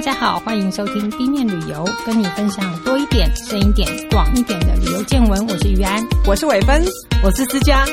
[0.00, 5.46] 大家好，欢迎收听 B 面旅游，跟你分享多一点、深一点、广一点的旅游见闻。
[5.46, 6.82] 我是于安，我是伟芬，
[7.22, 7.84] 我是思佳。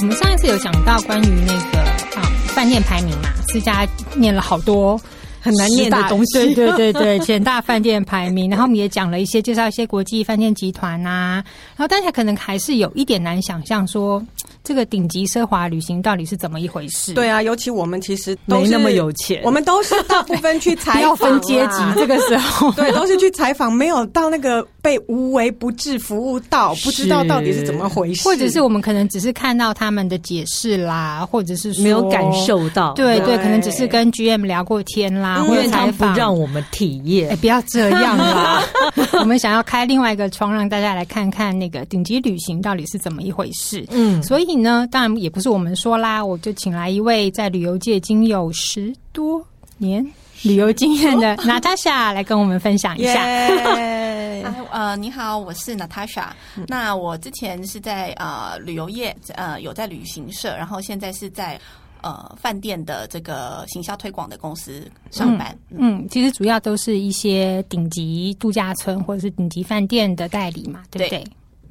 [0.00, 1.78] 我们上一次有讲到关于那个
[2.18, 3.86] 啊饭店排名嘛，思佳
[4.16, 5.00] 念了好多。
[5.42, 11.42] 很难念的东西，对对对对，前大饭店排名，然后我们也讲了一些，介绍一些国际饭店集团啊，
[11.76, 14.24] 然后大家可能还是有一点难想象说，
[14.62, 17.12] 这个顶级奢华旅行到底是怎么一回事？
[17.14, 22.70] 对啊，尤其我们其实都没那么有钱，我们都是大部分去采访， 要分阶级，这个时候。
[22.72, 36.14] 对，都是去采访，没有到那个被无微不至服务到，不知道到底是怎么回事，或者是我们可能只是看到他们的解释啦，或者是说没有感受到，对对，对，可能只是跟 GM 聊过天啦，或者采访。
[36.14, 38.62] 让我们体验，哎，不要这样啦！
[39.20, 43.86] 我们想要开另外一个窗，让大家来看看那个顶级旅行到底是怎么一回事。
[43.90, 49.44] 嗯，所以呢，当然也不是我们说啦，我就请来一位在旅游界已经有十多
[49.78, 50.04] 年
[50.42, 53.24] 旅游经验的 Natasha 来跟我们分享一下。
[53.24, 54.42] Yeah.
[54.72, 56.24] 呃，你好，我是 Natasha。
[56.66, 61.58] 那我之前是在呃旅游业，呃有在旅行社，然后现在是在。
[62.02, 65.56] 呃，饭店的这个行销推广的公司上班。
[65.70, 71.18] 嗯，嗯，其实主要都是一些顶级度假村或者是顶级饭店的代理嘛，对不对？
[71.20, 71.24] 对。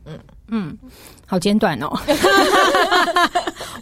[0.05, 0.19] 嗯
[0.51, 0.77] 嗯，
[1.25, 1.89] 好简短哦。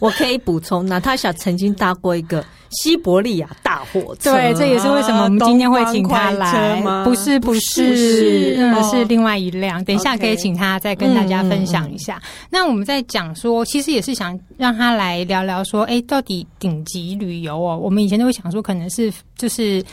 [0.00, 6.80] 我可以补充，Natasha 曾经搭过一个西伯利亚大火车，对，这也是为什么我们今天会请他来。
[7.04, 9.84] 不是，不是，不是，嗯，哦、是另外一辆。
[9.84, 12.16] 等一下可以请他再跟大家分享一下。
[12.16, 19.84] 嗯、那我们在讲说，其实也是想让他来聊聊说，哎，到底顶级旅游哦，我们以前都会想说，可能是就是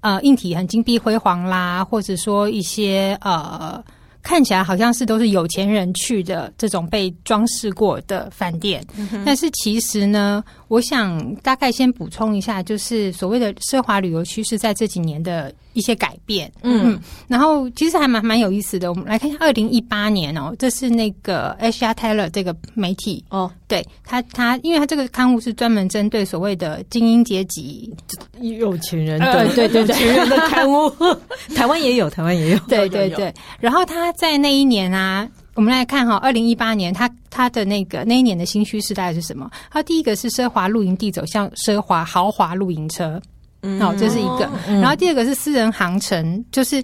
[0.00, 3.82] 呃，硬体很金碧辉煌啦，或者说一些呃。
[4.24, 16.50] 看起来好像是都是有钱人去的这种被装饰过的饭店，嗯，但是其实呢，我想大概先补充一下，就是所谓的奢华旅游趋势在这几年的一些改变。
[16.62, 18.90] 嗯，嗯然后其实还蛮蛮有意思的。
[18.90, 27.94] 我们来看一下二零一八年哦，这是那个 Asia Teller 这个媒体哦，对他他，因为他这个刊物是专门针对所谓的精英阶级、
[28.40, 30.90] 有钱人，对对对对，有钱人的刊物，
[31.54, 33.32] 台湾也有，台湾也有，对对对。
[33.60, 35.28] 然后他在那一年啊。
[35.56, 39.48] 我们来看哈，二零一八年，他他的那个那一年的新趋势大概是什么？
[39.70, 43.22] 他第一个是奢华露营地走向奢华豪华露营车，
[43.64, 44.48] 嗯，好，这是一个。
[44.66, 46.82] 然后第二个是私人航程，就是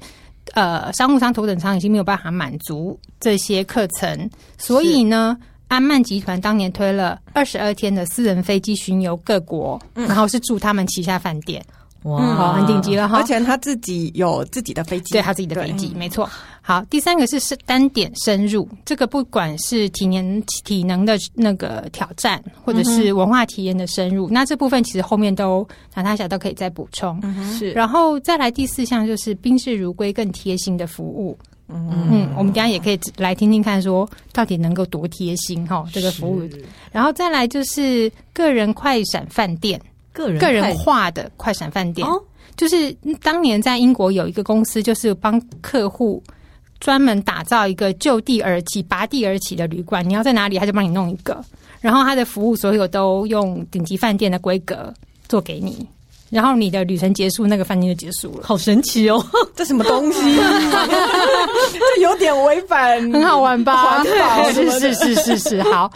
[0.54, 5.36] 呃商务舱、头等舱已经没有办法满足这些课程，所以呢，
[5.68, 11.62] 安曼集团当年推了二十二天的私人飞机巡游各国，然后是住他们旗下饭店。
[12.04, 13.18] 哇，好，很顶级了哈！
[13.18, 16.28] 而且他自己有自己的飞机，对他自己的飞机，没错。
[16.62, 27.18] 好，第三个是是单点深入，这个不管是体能体能的那个挑战，或者是文化体验的深入，嗯、那这部分其实后面都娜塔莎都可以再补充。
[27.22, 31.36] 嗯、是，然后再来第四项就是宾至如归，更贴心的服务。
[31.68, 35.84] 嗯嗯，我们等下也可以来听听看，说到底能够多贴心哈？
[35.92, 36.42] 这个服务，
[36.90, 39.80] 然后再来就是个人快闪饭店。
[40.12, 42.22] 个人个人化的快闪饭店，哦，
[42.56, 46.22] 就是当年在英国有一个公司，就是帮客户
[46.78, 50.06] 专门打造一个就地而起、拔地而起的旅馆。
[50.08, 51.42] 你要在哪里，他就帮你弄一个，
[51.80, 54.92] 然后他的服务所有都用顶级饭店的规格
[55.28, 55.86] 做给你。
[56.30, 59.24] 然后你的旅程结束，那个饭店就结束了，好神奇哦！
[59.54, 60.20] 这什么东西？
[61.72, 64.02] 这有点违反，很好玩吧？
[64.52, 65.90] 是是是是是，好。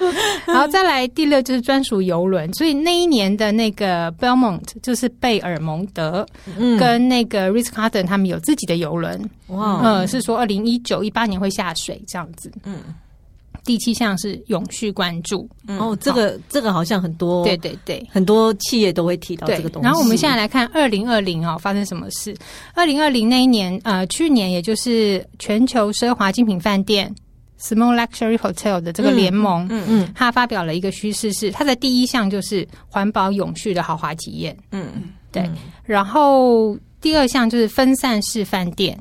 [0.45, 6.27] 然后再来第六就是专属游轮，所以那一年的那个 Belmont 就是贝尔蒙德，
[6.59, 12.79] 嗯，跟那个 Ritz Carlton 他们有自己的游轮，哇，嗯，是说二零一九一八年会下水这样子，嗯。
[13.65, 19.85] 第七项是永续关注，嗯、哦，这个这个好像很多，对对对，很多企业都会提到这个东西。
[19.85, 22.37] 然后我们现在来看二零二零哦，发生什么事？
[22.75, 27.11] 二零二零那一年，呃，去年也就是全球奢华精品饭店
[27.59, 34.87] （Small Luxury Hotel） 的这个联盟，嗯嗯，他发表了一个趋势，是它的第一项就是环保永续的豪华体验，嗯
[35.33, 35.61] 对嗯，对。
[35.85, 38.99] 然后第二项就是分散式饭店。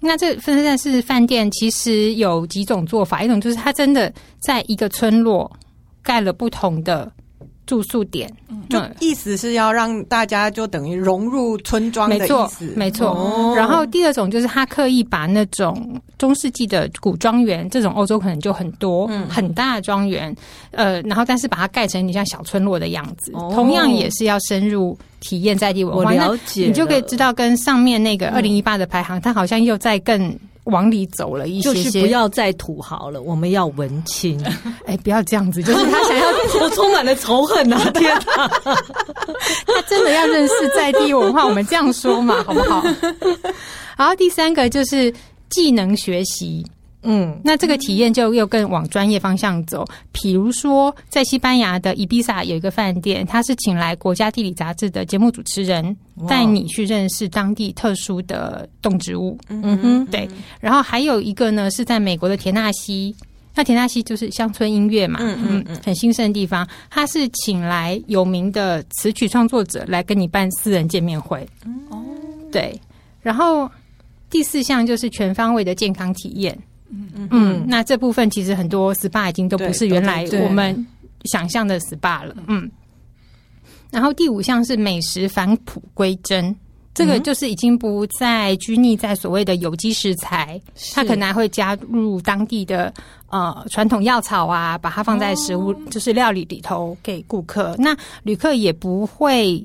[0.00, 5.50] 那这分散式饭店其实有几种做法，一种就是它真的在一个村落
[6.02, 7.12] 盖了不同的
[7.66, 8.28] 住宿点，
[8.68, 13.08] 就意思是要让大家就等于融入村庄的意思，没错，没错。
[13.10, 13.54] 哦。
[13.56, 20.34] 然后第二种就是他刻意把那种中世纪的古庄园，这种欧洲可能就很多，嗯，很大的庄园，
[20.72, 24.98] 呃，然后但是把它盖成你像小村落的样子，哦，同样也是要深入。
[25.20, 30.34] 体验在地文化，我了解，你就可以知道跟上面那个二零一八的排行，嗯，它好像又在更
[30.70, 34.42] 往里走了一些些，就是不要再土豪了，我们要文青。
[34.86, 36.28] 哎，不要这样子，就是他想要，
[36.62, 37.90] 我充满了仇恨啊！
[37.94, 38.48] 天哪，
[39.66, 42.82] 他真的要认识在地文化，我们这样说嘛，好不好？
[43.96, 45.12] 然后第三个就是
[45.50, 46.64] 技能学习。
[47.02, 49.86] 嗯，那这个体验就又更往专业方向走。
[50.12, 55.96] 比如说，在西班牙的伊比萨有一个饭店，他是请来国家地理杂志的节目主持人，
[56.28, 59.38] 带你去认识当地特殊的动植物。
[59.48, 60.28] 嗯哼，对。
[60.60, 63.16] 然后还有一个呢，是在美国的田纳西，
[63.54, 66.68] 那田纳西就是乡村音乐嘛，嗯嗯嗯，很兴盛的地方。
[66.90, 71.48] 他是请来有名的词曲创作者来跟你办私人见面会。
[71.88, 72.04] 哦，
[72.52, 72.78] 对。
[73.22, 73.70] 然后
[74.28, 76.58] 第四项就是全方位的健康体验。
[76.90, 80.86] 嗯嗯，那这部分其实很多 SPA 已经都不是原来我们
[81.24, 82.34] 想象的 SPA 了。
[82.48, 82.70] 嗯，
[83.90, 86.54] 然后第五项是美食返璞归真，
[86.94, 90.60] 这个就是已经不再拘泥在所谓的有机食材，
[90.92, 92.92] 它可能还会加入当地的
[93.28, 97.76] 呃传统药草啊，把它放在食物就是料理里头给顾客。
[97.78, 99.62] 那旅客也不会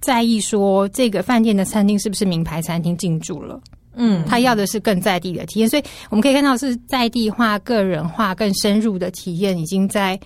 [0.00, 3.60] 在意说这个饭店的餐厅是不是名牌餐厅进驻了。
[4.00, 10.18] 嗯，他要的是更在地的体验，所以我们可以看到是在地化、个人化、更深入的体验，已经在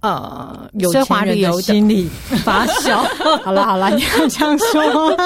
[0.00, 2.08] 呃奢华旅游的心里
[2.42, 2.96] 发酵。
[3.42, 5.16] 好了好了， 你要这样说。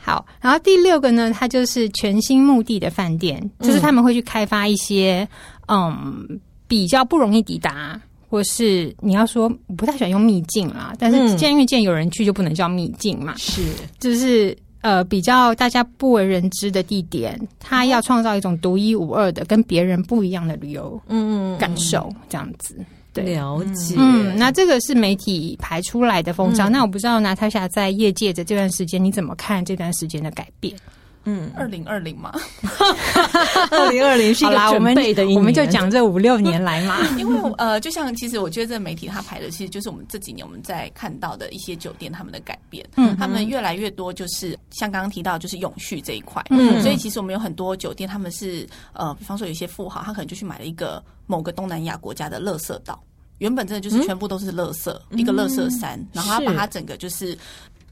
[0.00, 5.26] 好，然后第六个呢，它就是全新目的的饭店，就是他们会去开发一些
[5.68, 13.62] 嗯比较不容易抵达，或是你要说不太喜欢用秘境啦，但是既然因为既然有人去，就不能叫秘境嘛，是
[14.00, 14.56] 就是。
[14.82, 22.76] 呃，比较大家不为人知的地点，他要创造一种独一无二的、跟别人不一样的旅游嗯感受，这样子。
[23.14, 23.94] 对，了解。
[23.98, 26.70] 嗯，那这个是媒体排出来的风潮。
[26.70, 30.74] 嗯、那我不知道娜塔莎在业界的这段时间，你怎么看这段时间的改变？
[31.24, 32.32] 嗯，二零二零嘛，
[33.70, 36.98] 二零二零是一个准备的一年，我们就讲这五六年来嘛。
[37.16, 42.84] 因为呃，就像其实我觉得这个媒体它排的，其实就是我们这几年我们在看到的一些酒店他们的改变。
[42.96, 46.42] 嗯，他们越来越多就是像刚刚提到就是永续这一块。
[46.50, 53.00] 嗯，所以其实我们有很多酒店，他们是呃，比方说有一些富豪，他可能就去买了一个某个东南亚国家的垃圾岛，
[53.38, 57.38] 原本真的就是全部都是垃圾，嗯、一个垃圾山，然后他把它整个就是。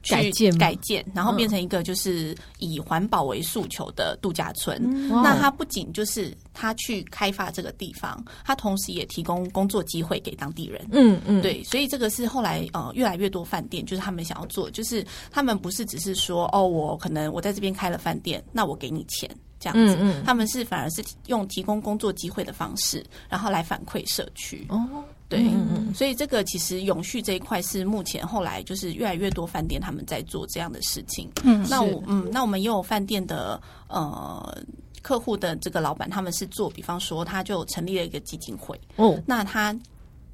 [0.09, 4.81] 改建改建，然后变成一个就是以环保为诉求的度假村。
[4.83, 10.85] 嗯、那它不仅就是他去开发这个地方，他同时也提供工作机会给当地人。
[10.91, 19.95] 嗯嗯，对，所以这个是后来呃越来越多饭店就是他们想要做，就是他们不是只是说哦，我可能我在这边开了饭店，那我给你钱这样子。
[19.95, 24.65] 嗯嗯，他们是反而是用提供工作机会的方式，然后来反馈社区。
[24.69, 25.03] 哦。
[25.31, 31.31] 对，嗯嗯、所以这个其实永续这一块是目前后来就是越来越多饭店他们在做这样的事情。
[31.43, 34.61] 嗯，那我嗯，那我们也有饭店的呃
[35.01, 38.77] 客户的这个老板，他们是做，比方说他就成立了一个基金会。
[38.97, 39.73] 哦，那他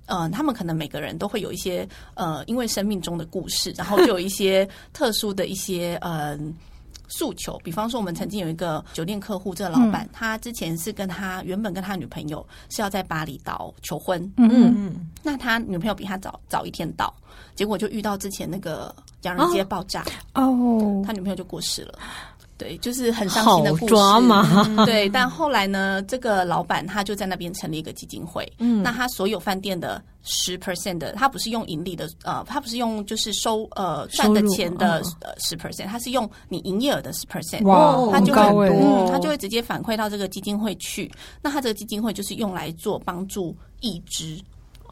[0.07, 6.35] 呃，他们可能每个人都会有一些呃，因为生命中的故事，然后就有一些特殊的一些呃。
[7.07, 14.50] 诉求，比方说，我们曾经有一个酒店客户，这个老板，嗯、他之前是跟他原本跟他女朋友是要在巴厘岛求婚，嗯。
[14.75, 17.13] 嗯，那他女朋友比他早早一天到，
[17.56, 18.94] 结果就遇到之前那个
[19.24, 22.00] 洋人街爆炸，哦，他女朋友就过世了。
[22.57, 23.86] 对，就是很伤心的故事。
[23.88, 28.51] 抓嘛，对， 但后来呢，这个老板他就在那边成立一个基金会。
[28.57, 37.64] 嗯，那他所有饭店的十 percent 的，他不是用盈利的，呃，他不是用就是收呃赚的钱的呃十 percent，他是用你营业额的十 percent。
[37.64, 41.11] 哇，他就会很高嗯，他就会直接反馈到这个基金会去。
[41.42, 44.40] 那他这个基金会就是用来做帮助义肢。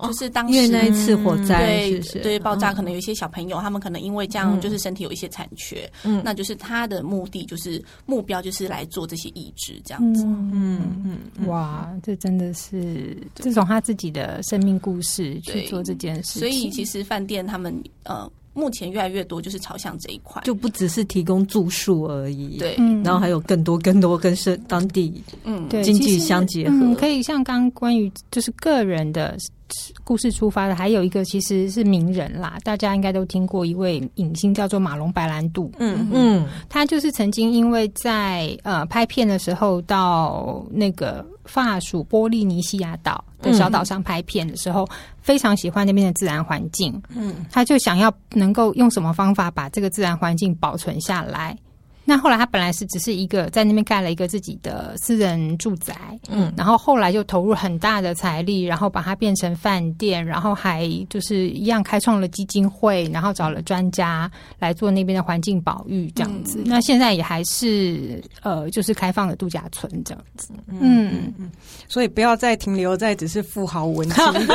[0.01, 11.01] 就是当时那一次火灾，对对爆炸，可能有一些小朋友，他们可能因为这样，就是身体有一些残缺，嗯，那就是他的目的，就是目标，就是来做这些义肢这样子，嗯
[11.37, 17.73] 嗯，哇，这真的是，这种他自己的生命故事去做这件事，所以其实饭店他们
[18.03, 18.29] 呃。
[18.55, 25.67] 目前越来越多就是朝向这一块，就不只是提供住宿而已，对，然后还有更多更多跟是当地嗯。
[25.83, 29.37] 经济相结合，嗯、可以像刚关于就是个人的
[30.05, 36.07] 故事出发的，还有一个其实是名人啦，大家应该都听过一位影星叫做马龙白兰度，嗯。
[36.13, 44.83] 嗯，他就是曾经因为在呃拍片的时候到那个法属波利尼西亚岛的小岛上拍片的时候。
[44.85, 51.57] 嗯非常喜欢那边的自然环境，嗯，他就想要能够用什么方法把这个自然环境保存下来，
[52.07, 55.95] 那后来他本来是只是一个在那边盖了一个自己的私人住宅，
[56.29, 66.59] 嗯，然后后来就投入很大的财力，然后把它变成饭店，然后还就是一样开创了基金会，然后找了专家来做那边的环境保育这样子。
[66.59, 71.51] 嗯、那现在也还是呃，就是开放的度假村这样子，嗯嗯嗯。
[71.87, 74.23] 所以不要再停留在只是富豪文青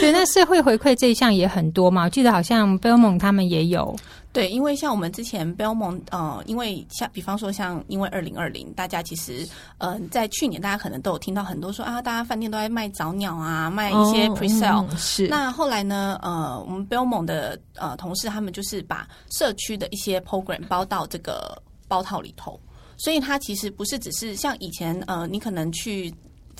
[0.00, 3.96] 对，那社会回馈这一项也很多嘛，我记得好像 Belmont 他们也有。
[4.34, 9.48] 对，因为像我们之前 Belmont，呃，因为像比方说像因为二零二零，大家其实
[9.78, 14.98] 呃在去年大家可能都有听到很多说啊，大家饭店都在卖早鸟啊，卖一些 presale，哦嗯。
[14.98, 15.28] 是。
[15.28, 22.58] 那后来呢，呃，我们 Belmont 的呃同事他们就是把社区的一些 program 包到这个包套里头，
[22.96, 26.12] 所以它其实不是只是像以前呃，你可能去。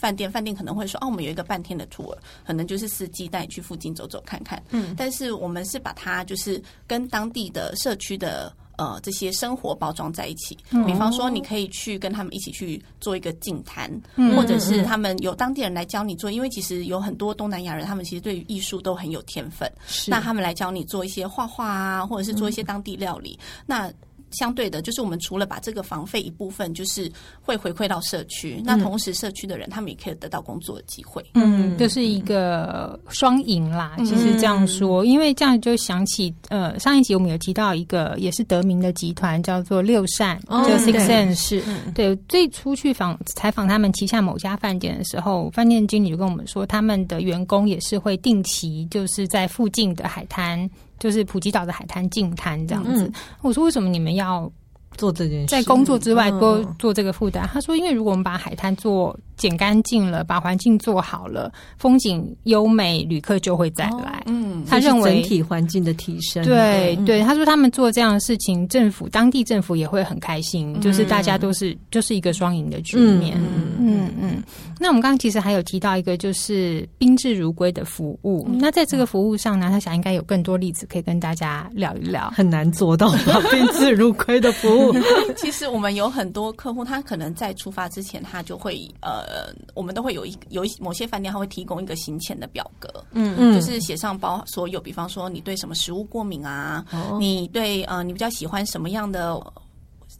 [0.05, 2.15] 饭店饭店可能会说哦，我们有一个半天的 tour，
[2.47, 4.63] 可能就是司机带你去附近走走看看。
[4.69, 10.59] 嗯，但是我们是把它就是跟当地的社区的呃这些生活包装在一起。
[10.73, 19.67] 嗯，比方说，你可以去跟他们一起去做一个净滩，嗯，或者是他们有当地人来教你做，因为其实有很多东南亚人，他们其实对于艺术都很有天分。
[19.87, 23.39] 是，那他们来教你做一些画画啊，或者是做一些当地料理。
[23.41, 23.93] 嗯，那
[24.35, 27.11] 相对的，就是我们除了把这个房费一部分，就是
[27.41, 33.93] 会回馈到社区，那同时社区的人他们也可以得到工作的机会，嗯，就是一个双赢啦。
[33.99, 41.63] 其实这样说，因为这样就想起，呃，上一集我们有提到一个也是得名的集团，叫做六善，就 Six Sense。
[41.95, 50.69] 对，最初去访采访他们旗下某家饭店的时候，饭店经理就跟我们说，他们的员工也是会定期就是在附近的海滩。
[50.99, 54.51] 就是普吉岛的海滩净滩这样子，嗯、我说为什么你们要
[54.97, 55.47] 做这件事？
[55.47, 57.45] 在工作之外多做这个负担？
[57.45, 59.17] 嗯、他说，因为如果我们把海滩做。
[59.37, 63.91] 捡干净了，把环境做好了，风景优美，旅客就会再来。
[63.91, 66.45] 哦、嗯，他认为整体环境的提升。
[66.45, 73.37] 对对，他说他们做这样的事情，政府当地政府也会很开心，嗯、就是大家都是就是一个双赢的局面。
[73.37, 74.43] 嗯嗯嗯。
[74.79, 78.47] 那我们刚刚其实还有提到一个，就是宾至如归的服务。
[78.49, 82.33] 嗯、那在这个服务上呢，他想应该有更多例子可以跟大家聊一聊。
[82.37, 83.43] 很难做到吧？
[83.51, 84.84] 宾至如归的服务。
[85.37, 89.25] 其实我们有很多客户，他可能在出发之前，他就会呃。
[89.25, 93.35] 呃，我们都会有一有一某些饭店，他会提供一个行前的表格，嗯。
[93.39, 99.41] 嗯，就是写上包所有，比方说你对什么食物过敏啊，哦、你对呃你比较喜欢什么样的，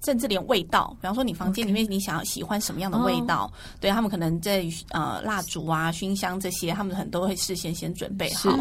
[0.05, 8.57] 甚至连味道，比方说你房间里面你想要喜欢什么样的味道，哦、对他们可能在呃蜡烛啊、熏香这些，他们很多都会事先先准备好，是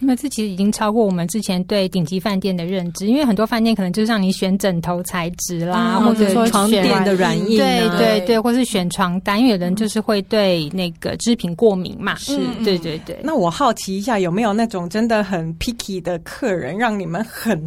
[0.00, 0.06] 嗯。
[0.06, 12.14] 那这其实已经超过我们之前对顶级饭店的认知，因为很多饭店可能就是让你选枕头材质啦，嗯、或者说床垫的软硬、啊，对对对，或是选床单，因为有人就是会对那个织品过敏嘛。
[12.16, 13.18] 是，对对对。
[13.22, 17.58] 那我好奇一下，有没有那种真的很 picky 的客人，让你们很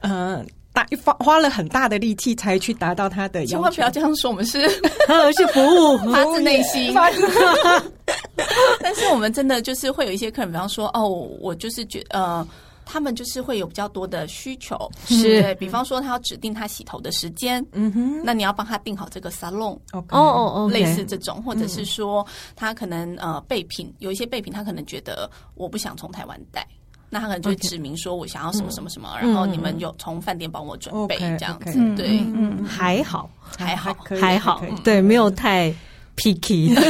[0.00, 0.36] 嗯？
[0.36, 0.44] 呃
[0.76, 3.50] 大花花了很大的力气才去达到他的要求。
[3.52, 4.68] 千万不要这样说，我们是
[5.34, 6.92] 是服务， 发自内心。
[8.82, 11.08] 但是我们真的就是会有一些客人，比方说，哦，
[11.40, 12.46] 我就是觉得呃，
[12.84, 20.18] 他们就是会有比较多的需求，是对，比方说他要指定他洗头的时间，嗯哼，那你要帮他定好这个 salon，哦哦
[20.54, 26.66] 哦，类似这种，或者是说他可能呃备品有一些备品，他可能觉得我不想从台湾带。
[27.08, 35.72] 那他可能就指明说，我想要什么什么什么，然后你们有从饭店帮我准备这样子，对，嗯，还好，还好，还好，对，没有太
[36.16, 36.74] picky。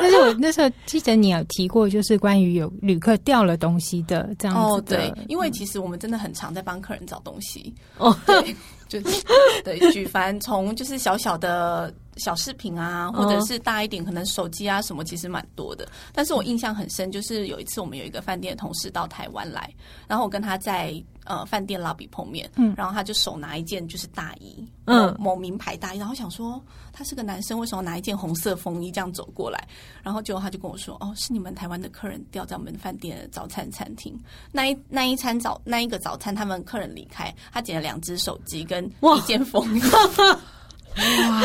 [0.00, 4.60] 但是我那时候记得你有提过，就是关于有旅客掉了东西的这样子。
[4.60, 7.72] 哦，对，因为其实我们真的很常在帮客人找东西。
[7.98, 8.56] 哦，对，
[9.00, 9.24] 就是
[9.64, 11.92] 对，举凡从就是小小的。
[12.18, 15.88] 小饰品啊，或者是大一点，可能手机啊什么，其实蛮多的。
[16.12, 19.72] 但是我印象很深，就是有一次我们有一个饭店的同事到台湾来，
[20.06, 20.92] 然后我跟他在
[21.24, 26.62] 呃饭店 lobby 碰面，嗯，然后他就手拿一件就是大衣，嗯，某名牌大衣，然后想说
[26.92, 29.66] 他是个男生，为什么拿一件红色风衣这样走过来？
[30.02, 34.18] 然后结果他就跟我说，哦，是你们台湾的客人掉在我们饭店的早餐餐厅，
[34.50, 39.82] 那一那一餐早那一个早餐，他们客人离开，他捡了两只手机跟一件风衣。
[40.96, 41.42] 哇哇！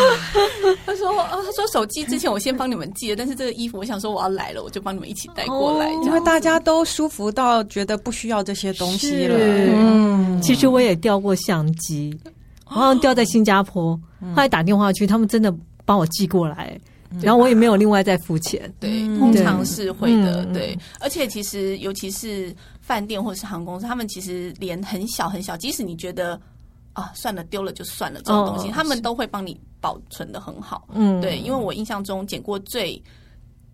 [0.86, 9.38] 他说：“哦，他说手机之前我先帮你们寄了，但是这个衣服我想说我要来了，我就帮你们一起带过来，因为大家都舒服到觉得不需要这些东西了。
[9.40, 12.18] 嗯，其实我也掉过相机，
[12.66, 15.54] 好像掉在新加坡，后来打电话去，他们真的
[15.86, 16.80] 帮我寄过来，
[17.22, 18.72] 然后我也没有另外再付钱。
[18.80, 20.46] 对，通常是会的。
[20.48, 26.40] 对，而且其实尤其是饭店或者是航空公司，他们其实连很小很小，即使你觉得。”
[26.98, 30.88] 啊，算了，丢了就算了，这种东西、哦、他们都会帮你保存的很好。
[30.94, 33.00] 嗯，对，因为我印象中捡过最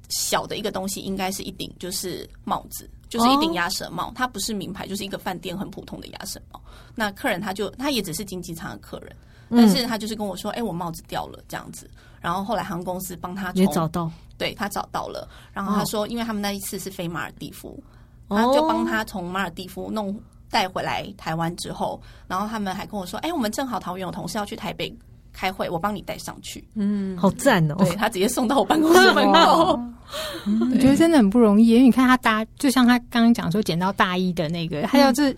[0.10, 6.62] 小的一个东西，应该是一顶就是帽子，就是一顶鸭舌帽，它不是名牌，就是一个饭店很普通的鸭舌帽。
[6.96, 9.16] 那客人他就他也只是经济舱的客人，
[9.50, 11.90] 但是他就是跟我说，哎，我帽子掉了这样子。
[12.20, 15.26] 然后后来航空公司帮他也找到，对他找到了。
[15.54, 17.82] 然后他说，因为他们那一次是飞马尔地夫，
[18.28, 20.14] 他就帮他从马尔地夫弄
[20.54, 24.96] 带回来台湾之后，然后他们还跟我说，哎，我们正好桃园有同事要去台北
[25.34, 26.64] 开会，我帮你带上去。
[26.76, 27.76] 嗯，好赞哦！
[27.80, 29.80] 对，他直接送到我办公室门口。
[30.72, 35.36] 我觉得真的很不容易，因为你看他搭，就像他刚刚讲说捡到大衣的那个，他要是。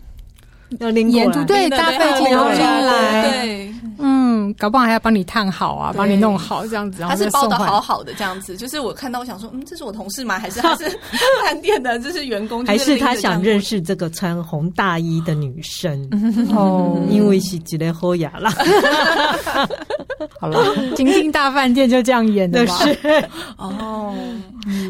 [0.79, 8.57] 要拎过来，对，搭飞机然后拎来，对，嗯，搞不好还要帮你烫好啊，帮你弄好这样子，他是包的好好的这样子。
[8.57, 10.37] 就是我看到，我想说，嗯，这是我同事吗？
[10.39, 10.85] 还是他是
[11.43, 11.97] 饭店的？
[11.99, 12.65] 这是员工？
[12.65, 16.07] 还是他想认识这个穿红大衣的女生？
[16.55, 18.53] 哦，因为是吉雷后雅啦。
[20.39, 20.59] 好了，
[20.95, 22.97] 金星大饭店就这样演的是
[23.57, 24.13] 哦。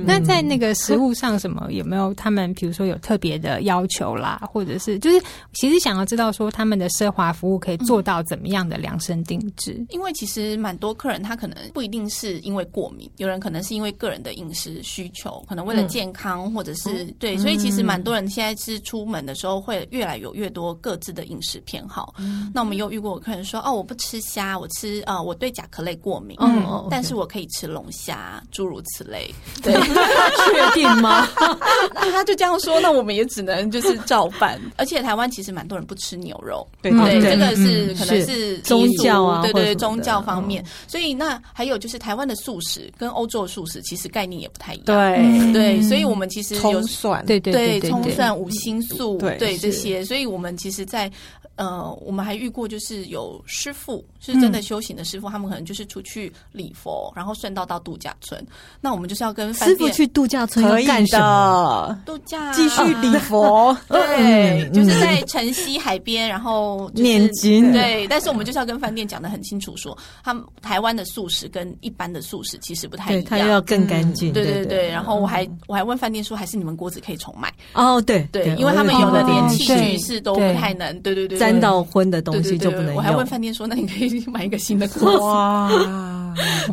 [0.05, 2.53] 那在那个食物上，什么有没有他们？
[2.53, 5.21] 比如说有特别的要求啦，或者是就是
[5.53, 9.85] 其实想要知道说他们的奢华服务可以做到怎么样的量身定制？
[9.89, 22.13] 因为其实蛮多客人他可能不一定是因为过敏，有人可能是因为个人的饮食需求，可能为了健康，或者是对，所以其实蛮多人现在是出门的时候会越来有越多各自的饮食偏好。
[22.53, 29.33] 那我们又遇过有客人说哦，我不吃虾，我吃啊，我对甲壳类过敏，嗯，但是我可以吃龙虾，诸如此类。
[29.61, 31.27] 对，确定吗？
[31.95, 34.59] 那他就这样说，那我们也只能就是照办。
[34.77, 40.63] 而且台湾其实蛮多人不吃牛肉，对对，这个是可能是宗教啊，对对，宗教方面。
[40.87, 45.53] 所以那还有就是台湾的素食跟欧洲的素食其实概念也不太一样，对。
[45.53, 51.09] 对，所以我们其实有葱蒜，对对对，葱蒜、五辛素，对这些，所以我们其实，在
[51.55, 58.45] 呃，我们还遇过就是有师傅是真的修行的师傅，他们可能就是出去礼佛，然后顺道到度假村，
[58.81, 61.97] 那我们就是要跟师傅去度假村可以干什么？
[62.05, 68.07] 度假，继续礼佛， 对，就是在晨曦海边， 然后念经，对。
[68.07, 74.33] 但是我们就是要跟饭店讲的很清楚，说他们台湾的素食跟一般的素食其实不太一样，他要更干净。
[74.33, 74.89] 对对对。
[74.89, 77.53] 然后我还我还问饭店说，还是你们锅子可以重买？
[77.73, 81.37] 哦，对对，因为他们有的连器具是都不太能，对对对。
[81.37, 82.95] 沾到荤的东西就不能用。
[82.95, 85.69] 我还问饭店说：“那你可以买一个新的锅子。”哇，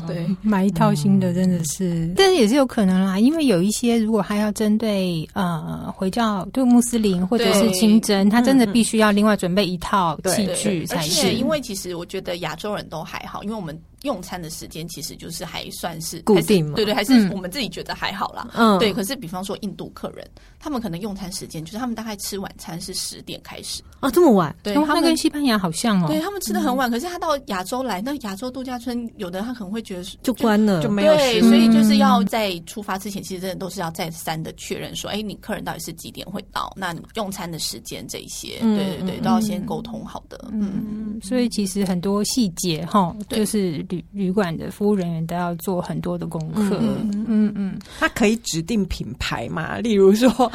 [0.06, 11.32] 对， 买一套新的真的是，但是也是有可能啦，因为有一些如果他要针对呃回教，对穆斯林或者是清真，他真的必须要另外准备一套器具才是。
[11.32, 13.78] 因为其实我觉得亚洲人都还好，因为我们。
[14.02, 18.48] 用餐的时间其实就是还算是固定嘛，对对，还是我们自己觉得还好啦。
[18.54, 18.92] 嗯，对。
[18.92, 24.54] 可是比方说印度客人，他们可能用餐时间就是他们大概吃晚餐是十点开始啊，这么晚？
[24.62, 26.06] 对，他们跟西班牙好像哦。
[26.08, 31.14] 对，他们吃的很晚，可是他到亚洲来，那亚洲度假村有的他可能会觉得就关了，就没有。
[31.14, 36.72] 对，所以就是要在出发之前，其实真的都是要再三的确认说，哎，你客人到底是几点会到？
[36.76, 40.48] 那你用餐的时间这一些，对对对，都要先沟通好的。
[40.52, 44.70] 嗯，所以其实很多细节哈，就是旅旅馆的。
[44.70, 49.78] 服务人员都要做很多的功课，嗯嗯嗯，他可以指定品牌嘛？
[49.78, 50.50] 例如说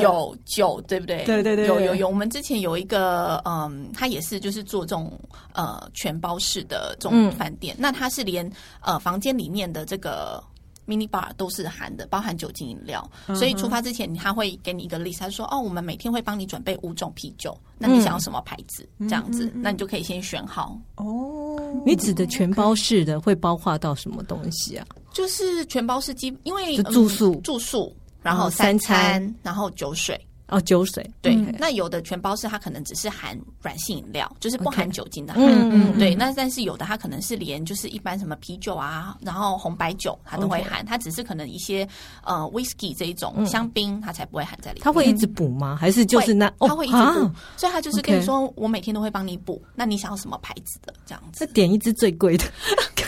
[0.00, 1.24] 有酒，对不对？
[1.24, 2.08] 对对对，有有有。
[2.08, 5.12] 我们之前有一个，嗯，他也是就是做这种
[5.52, 10.42] 呃全包式的这种饭店，那他是连呃房间里面的这个。
[10.90, 18.88] Mini bar 都是含的，包含酒精饮料，所以出发之前他会给你一个 list，他说：“哦，我们每天会帮你准备五种啤酒，那你想要什么牌子？
[19.00, 24.84] 这样子，那你就可以先选好。”哦，你指的全包式的会包括到什么东西啊？
[25.12, 30.20] 就是全包式基，因为住宿、住宿，然后三餐，然后酒水。
[30.50, 35.34] 哦，酒水对，那有的全包是它可能只是含软性饮料，就是不含酒精的。
[35.36, 36.14] 嗯嗯，对。
[36.14, 41.88] 那但是有的它可能是连就是一般什么啤酒啊，然后红白酒它都会含，它只是可能一些
[42.24, 44.84] 呃 whisky 这一种香槟它才不会含在里面。
[44.84, 45.76] 它会一直补吗？
[45.80, 47.30] 还是就是那它会一直补？
[47.56, 49.62] 所以它就是跟你说，我每天都会帮你补。
[49.74, 51.46] 那你想要什么牌子的这样子？
[51.46, 52.44] 这点一支最贵的。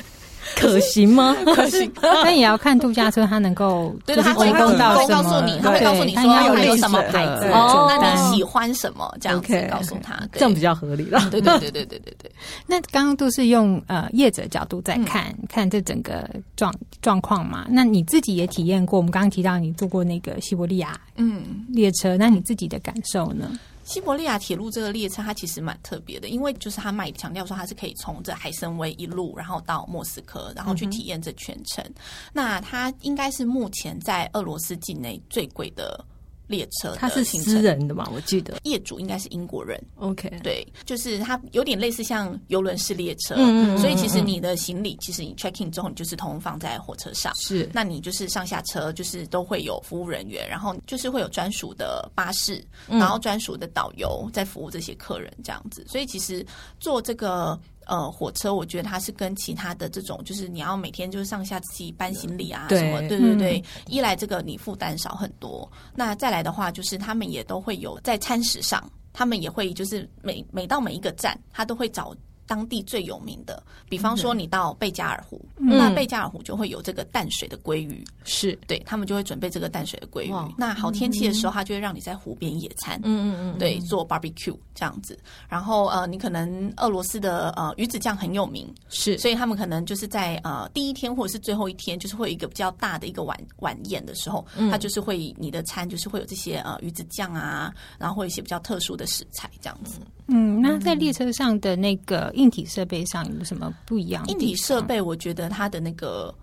[0.62, 1.36] 可行吗？
[1.44, 4.72] 可行，但也要看度假村，它能够对他会告
[5.08, 11.20] 告诉你，他会告诉你说他有什么牌子，那你喜欢什么这样子告诉他，这样比较合理了。
[11.30, 12.32] 对对对对对对对。
[12.66, 17.66] 那刚刚都是用呃业者角度在看看这整个状状况嘛？
[17.68, 18.98] 那你自己也体验过？
[18.98, 23.50] 我们刚刚提到你坐过那个西伯利亚嗯列车，那你自己的感受呢？
[23.92, 31.84] 西伯利亚铁路这个列车，它其实蛮特别的，因为就是它卖强调说它是可以从这海参崴一路，然后到莫斯科，然后去体验这全程。
[31.84, 31.94] 嗯、
[32.32, 36.02] 那它应该是目前在俄罗斯境内最贵的
[36.46, 38.08] 列车，它是私人的嘛？
[38.14, 39.82] 我记得业主应该是英国人。
[39.96, 56.44] OK，对，就是它有点类似像游轮式列车，嗯，所以其实你的行李，其实你 check in 之后，你就是通通放在火车上，是，那你就是上下车就是都会有服务人员，然后就是会有专属的巴士，然后专属的导游在服务这些客人这样子，所以其实
[56.78, 57.58] 做这个。
[57.86, 63.58] 呃，火车我觉得它是跟其他的这种，就是你要每天就是上下自己搬行李啊什么，对对对。
[63.58, 72.14] 嗯、一来这个你负担少很多，那再来的话就是他们也都会有在餐食上，他们也会就是每每到每一个站，他都会找。
[72.46, 78.58] 当地最有名的，比方说你到贝加尔湖，嗯、那贝加尔湖就会有这个淡水的鲑鱼，是。
[78.66, 80.54] 对他们就会准备这个淡水的鲑鱼。
[80.56, 85.18] 那好天气的时候，他就会让你在湖边野餐，嗯嗯嗯，对，做 barbecue 这样子。
[85.48, 99.98] 然后呃，你可能俄罗斯的呃鱼子酱很有名，是，所以他们可能就是在呃第一天或者是最后一天，就是会有一个比较大的一个晚晚宴的时候，嗯、他就是会你的餐就是会有这些呃鱼子酱啊，然后会有一些比较特殊的食材这样子。
[100.32, 104.26] 嗯，那在列车上的那个硬体设备上有什么不一样？
[104.26, 106.34] 硬体设备，我觉得它的那个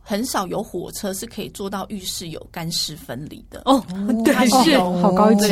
[0.00, 3.84] 很少有火车是可以做到浴室有干湿分离的哦。
[4.24, 5.48] 对，是好高级，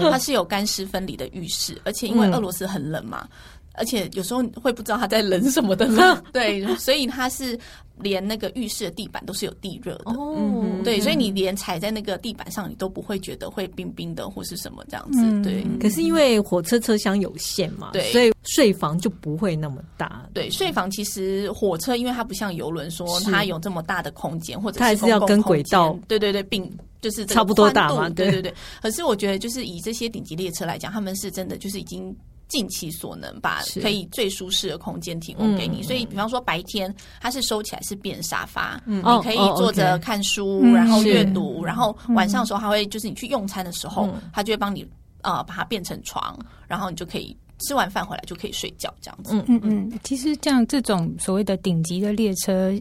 [0.00, 3.28] 它是有干湿分离的浴室，而且因为俄罗斯很冷嘛。
[3.74, 7.58] 而且有时候会不知道他在冷什么的冷， 对，所以他是
[8.02, 15.64] 连那个浴室的地板都是有地热的，哦，对，所以你连踩在那个地板上，你都不会觉得会冰冰的或是什么这样子，对。
[15.78, 20.28] 可是因为火车车厢有限嘛，对，所以睡房就不会那么大。
[20.32, 28.52] 对，睡房其实火车因为它不像游轮说它有这么大的空间，或者它还是要跟轨道，对对对，并就是差不多大嘛，对对对。
[28.82, 32.14] 可是我觉得就是以这些顶级列车来讲，他们是真的就是已经。
[32.50, 35.82] 尽其所能，把可以最舒适的空间提供给你。
[35.82, 41.64] 所以，比方说白天它是收起来是变沙发，你可以坐着看书，然后阅读。
[41.64, 44.86] 然后晚上的时候，它会就是你去用餐的时候，它就会帮你
[45.22, 49.34] 呃把它变成床，然后你就可以吃完饭回来就可以睡觉这样子。
[49.34, 52.76] 嗯嗯嗯，其实像这种所谓的顶级的列车。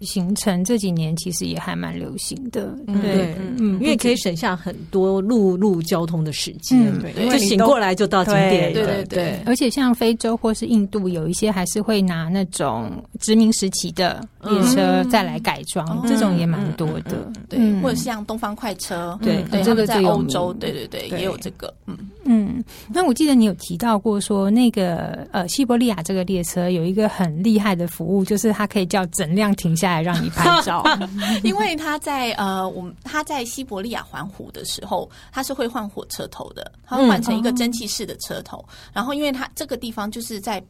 [0.00, 9.40] 行程这几年其实也还蛮流行的，对，嗯，因为可以省下很多陆路交通的时间，对，就醒过来就到景点，对对对。
[9.46, 17.80] 而且像非洲或是印度，有一些还是会拿那种殖民时期的列车再来改装，这种也蛮多的，对。
[17.80, 22.64] 或者像东方快车，对，这个在欧洲，对对对，也有这个，嗯嗯。
[22.92, 30.84] 那我记得你有提到过说，那个呃西伯利亚这个列车有一个很厉害的服务，就是它可以叫整辆停下来让你拍照，
[31.42, 38.64] 因为他在呃，我们他在西伯利亚环湖的时候，他是会换火车头的，他会换成一个蒸汽式的车头。
[38.92, 40.62] 然后，因为他这个地方就是在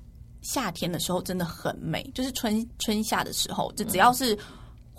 [0.43, 4.39] 夏天的时候真的很美，就是春春夏的时候，就只要是。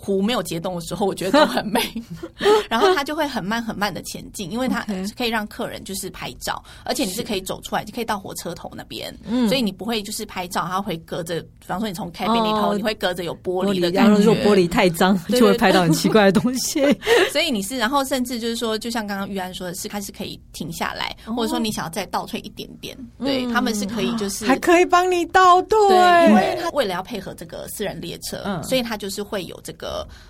[0.00, 1.82] 湖没有结冻的时候，我觉得都很美。
[2.70, 9.12] 然后它就会很慢很慢的前进，因为它可以让客人就是拍照，而且你是可以走出来，就可以到火车头那边。
[9.26, 14.22] 嗯，所以你不会就是拍照，它会隔着，比方说你从 cabin 里头，你会隔着有玻璃的感觉。
[14.22, 16.80] 如果玻璃太脏，就会拍到很奇怪的东西。
[17.32, 25.78] 所以你是，然后甚至就是说，就像刚刚玉安说的是，它是可以停下来，或者说你想要再倒退一点点，对，他们是可以，就是还可以帮你倒退。
[26.28, 29.87] 因为他为了要配合这个私人列车，所以他就是会有这个。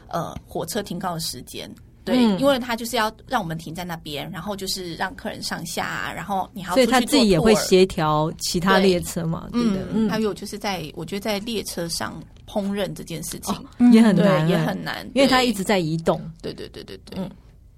[0.09, 1.71] 呃，火车停靠的时间，
[2.05, 9.87] 对，嗯、因为他就是要让我们停在那边，然后就是让客人上下，然后你还要所以他自己也会协调其他列车嘛，对，对的。
[9.93, 16.21] 嗯，还有就是在我觉得在列车上烹饪这件事情、哦、也很难，也很难，因为他一直在移动。
[16.41, 17.19] 对对对对对。
[17.19, 17.31] 嗯，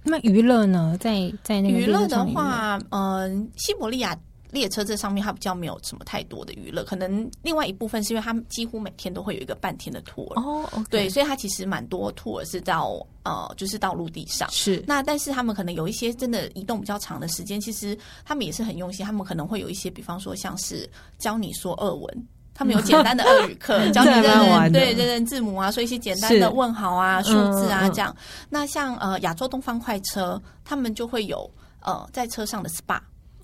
[0.02, 0.96] 那娱乐呢？
[1.00, 4.16] 在在那个娱乐的话，嗯、呃，西伯利亚。
[4.50, 10.88] 列车这上面它比较没有什么太多的娱乐，可能另外一部分是因为他们几乎每天都会有一个半天的 tour 哦，oh, okay.
[10.88, 14.82] 对，所以它其实蛮多 tour 是到呃，就是到陆地上是。
[14.86, 28.14] 那但是他们可能有一些真的移动比较长的时间，其实他们也是很用心，他们可能会有一些，比方说像是教你说俄文，他们有简单的俄语课， 教你认认对认认字母啊，说一些简单的问好啊、数字啊这样。
[28.48, 31.48] 那像呃亚洲东方快车，他们就会有
[31.82, 32.98] 呃在车上的 SPA。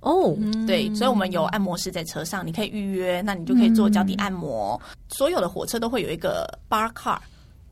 [0.06, 0.38] 哦，oh,
[0.68, 4.80] 对，所以我们有按摩师在车上，你可以预约，那你就可以做脚底按摩。
[4.84, 7.18] 嗯、所有的火车都会有一个 bar car，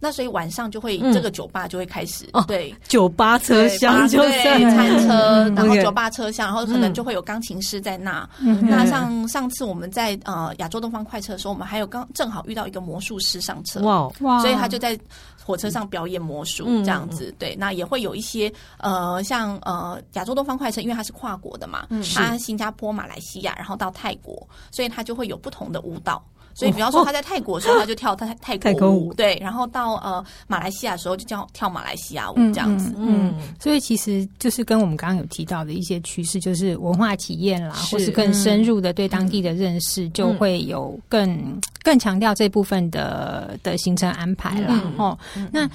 [0.05, 8.29] 那所以晚上就会、嗯、这个酒吧就会开始，哦、对，酒吧车厢就对，餐车，然后酒吧车厢，然后可能就会有钢琴师在那。
[8.40, 14.99] 嗯、那像上次我们在呃亚洲东方快车的时候，我们还有刚正好遇到一个魔术师上车，哇哇，所以他就在。
[15.47, 26.25] 火车上表演魔术这样子，嗯、对，那也会有一些呃，像呃亚洲东方快车，因为它是跨国的嘛，嗯、它新加坡、马来西亚，然后到泰国，所以它就会有不同的舞蹈。
[26.55, 32.95] 所以比方说他在泰国的时候，他就跳泰 泰国舞，对，然后到呃马来西亚的时候就叫跳马来西亚舞这样子。
[32.97, 44.81] 嗯，所以其实就是跟我们刚刚有提到的一些趋势，就是文化体验啦，或是更深入的对当地的认识，就会有更更强调这部分的的行程安排啦。
[44.97, 45.19] 哦，
[45.53, 45.69] 那。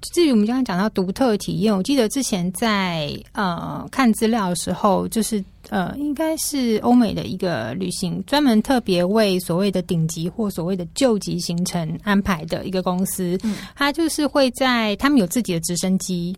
[0.00, 16.36] 至于我们刚刚讲到独特体验，我记得之前在呃看资料的时候，就是呃应该是欧美的一个旅行，专门特别为所谓的顶级或所谓的救急行程安排的一个公司，嗯，它就是会在他们有自己的直升机，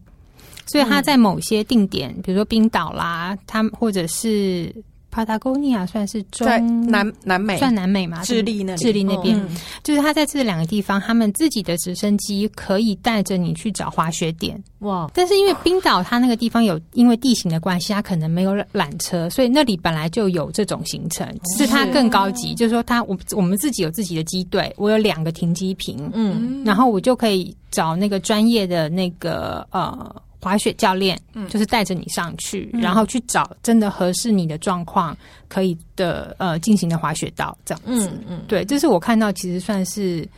[0.66, 4.74] 所以他在某些定点，比如说冰岛啦，他们或者是。
[5.10, 6.46] 帕塔哥尼亚算是中
[6.86, 8.22] 南南美，算南美嘛？
[8.22, 9.40] 智利那智利那边，
[9.82, 14.62] 就是他在这两个地方，他们自己的直升机可以带着你去找滑雪点。
[14.80, 15.10] 哇！
[15.12, 22.54] 但是因为冰岛它那个地方有因为地形的关系，它可能没有缆车，所以那里本来就有这种行程，只是它更高级。
[22.54, 30.14] 就是说，它我我们自己有自己的机队，我有两个停机坪，嗯，然后我就可以找那个专业的那个呃。
[30.40, 35.16] 滑雪教练，嗯，就是带着你上去，嗯，然后去找真的合适你的状况
[35.48, 40.28] 可以的呃进行的滑雪道，这样子，嗯嗯，对，这是我看到其实算是，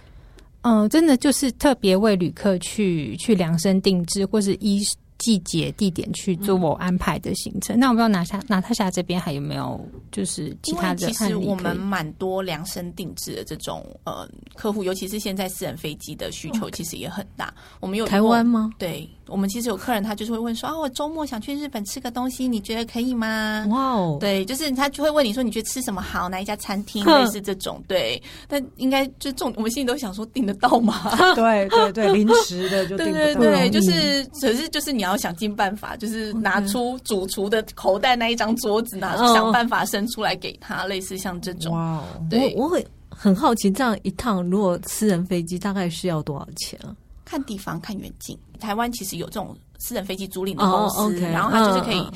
[0.63, 4.83] 嗯，呃，真的就是特别为旅客去去量身定制，或是依。
[5.19, 7.77] 季节、地点去做我安排的行程。
[7.77, 11.07] 嗯、那我不知道娜塔娜塔莎这边还有没有就是其他的？
[11.07, 17.55] 其实我们蛮多量身定制的这种呃客户，尤其是现在私人飞机的需求其实也很大。
[17.79, 18.73] 我们有台湾吗？
[18.79, 23.65] 对，我们其实有客人他就是会问说啊，我周末想去日本吃个东西，你觉得可以吗？
[23.71, 26.29] 哇哦，对，就是他就会问你说，你觉得吃什么好？
[26.29, 27.03] 哪一家餐厅？
[27.05, 28.23] 类似这种，对。
[28.47, 31.11] 但应该就这种，我们心里都想说订得到吗？
[31.35, 33.19] 对对对，临时的就 订不到。
[33.19, 35.17] 对对对，就是可是就是你要。
[35.23, 41.73] 想尽办法，就是拿出主厨的口袋那一张桌子，拿出想办法伸出来给他，类似像这种。
[41.73, 46.91] 哇哦，对，我会很好奇，这样一趟如果私人飞机大概需要多少钱啊？
[47.33, 48.39] 看地方，看远近。
[48.61, 52.07] 台湾其实有这种私人飞机租赁的公司，然后他就是可以，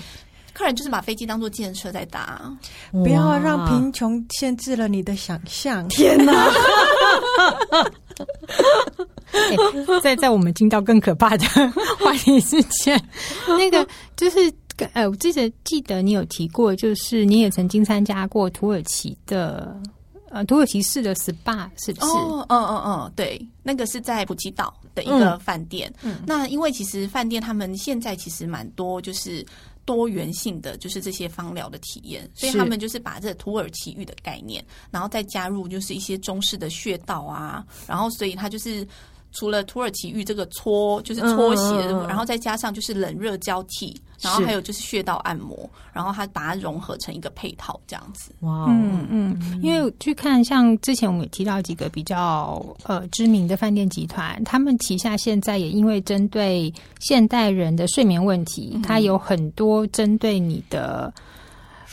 [0.52, 2.55] 客人就是把飞机当做计程车在搭。
[2.92, 5.88] 不要让贫穷限制了你的想象。
[5.88, 6.33] 天哪！
[9.33, 9.57] 欸、
[10.02, 11.46] 在在我们听到更可怕的
[11.98, 13.02] 话题之前，
[13.57, 14.52] 那个就是
[14.92, 19.74] 呃，我记得记得你有提过，就是你也曾经参加过土耳其的
[20.37, 22.07] 呃土耳其式的 SPA，是不是？
[22.07, 25.92] 哦，嗯嗯嗯，对，那个是在普吉岛的一个饭店。
[26.03, 29.44] 嗯，那因为其实饭店他们现在其实蛮多，就是。
[29.87, 38.85] 多元性的就是这些芳疗的体验，所以他们就是把这土耳其浴的概念，然后再加入就是一些中式的穴道啊，然后所以它就是。
[39.33, 48.33] 除了土耳其浴这个搓，就是搓洗，嗯，然后再加上就是冷热交替，然后还有就是穴道按摩，然后它把它融合成一个配套这样子。
[48.40, 61.12] 哇，嗯嗯，因为去看像之前我们也提到几个比较呃知名的饭店集团，他们旗下现在也因为针对现代人的睡眠问题，它有很多针对你的。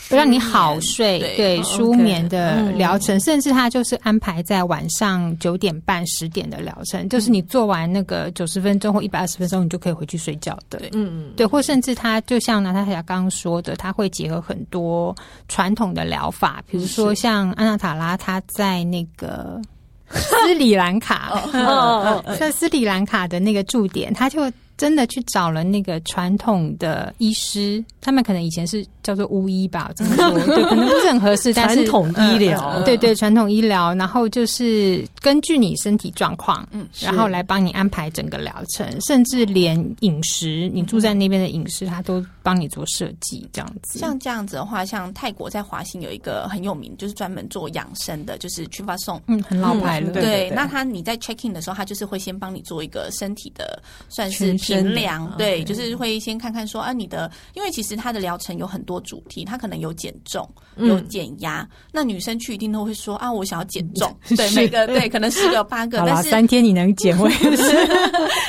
[0.09, 10.79] 让你好睡，对，对舒眠的疗程，甚至他就是安排在晚上九点半、十点的疗程，就是你做完那个九十分钟或一百二十分钟，你就可以回去睡觉的。
[10.79, 15.15] 对，嗯嗯，对，或甚至他就像娜塔莎刚刚说的，他会结合很多
[15.47, 19.59] 传统的疗法，比如说像安娜塔拉，他在那个
[20.11, 21.41] 斯里兰卡，
[22.37, 24.51] 在斯里兰卡的那个驻点，他就。
[24.83, 31.53] 真的去找了那个传统的医师，他们可能以前是叫做巫医吧，怎么说，对，可能不是很合适。
[31.53, 43.97] 但是传统医疗，呃，对对，传统医疗，然后就是根据你身体状况，嗯，然后来帮你安排整个疗程，甚至连饮食，你住在那边的饮食，他都帮你做设计，这样子。
[43.97, 50.11] 像这样子的话，像泰国在华兴有一个很有名，就是专门做养生的，就是去发送，嗯，很老牌了。
[50.11, 54.43] 对，对，对，对，那他你在 check in 的时候，他就是会先帮你做一个身体的，算是。
[54.67, 61.69] 衡量对.就是会先看看说啊，你的，因为其实他的疗程有很多主题，他可能有减重，有减压、嗯。
[61.91, 67.35] 那女生去一定都会说啊，我想要减重， 对，每个对，可能十个八个，但是三天你能减回来，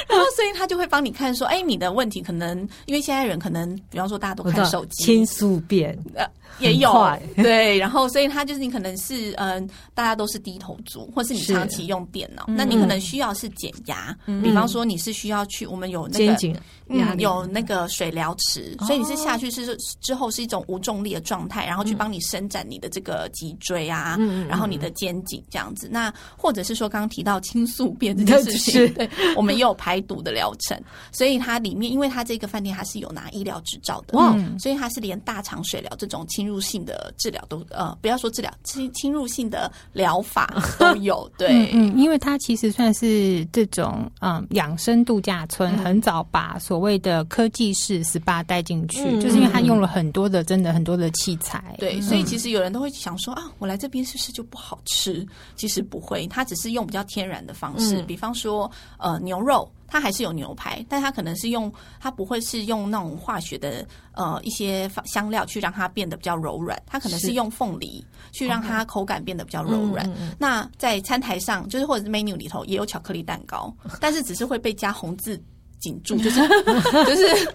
[0.09, 5.99] 然后所以他就会帮你看说，哎，你的问题可能因为现在人可能，比方说大家都看手机，倾诉变。
[6.15, 6.27] 呃
[6.61, 6.89] 也有
[7.35, 14.41] 对，然后所以他就是你可能是嗯、呃，大家都是低头族，或是你长期用电脑，那你可能需要是减压、嗯。
[14.41, 16.61] 比方说你是需要去，我们有有那个。
[16.89, 25.89] 嗯，有那个水疗池，所以你是下去是之后是一种无重力的状态，然后去帮你伸展你的这个脊椎啊，嗯、然后你的肩颈这样子。
[25.91, 30.81] 那或者是说刚刚提到轻宿便这件事情， 对，我们也有排毒的疗程。
[31.11, 41.31] 所以它里面，因为它这个饭店它是有拿医疗执照的，哇，所以它是连大肠水疗这种侵入性的治疗都呃，不要说治疗，侵 侵入性的疗法都有。
[41.39, 51.77] 对，嗯，嗯，因为它其实算是这种嗯养生度假村，很早把所谓的科技式 SPA 带进去，嗯、就是因为他用了很多的，真的很多的器材。
[51.79, 55.27] 对，所以其实有人都会想说啊，我来这边是不是就不好吃？
[55.57, 70.11] 其实不会，他只是用比较天然的方式，嗯、比方说呃牛肉，它还是有牛排，但它可能是用它不会是用那种化学的呃一些香料去让它变得比较柔软，它可能是用凤梨去让它口感变得比较柔软。
[70.39, 75.41] 那在餐台上，就是或者是 menu 里头也有巧克力蛋糕，但是只是会被加红字。
[75.79, 76.41] 紧住就是
[77.05, 77.49] 就是